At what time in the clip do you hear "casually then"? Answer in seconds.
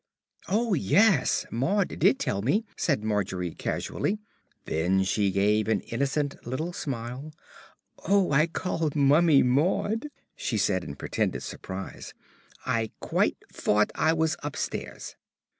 3.53-5.03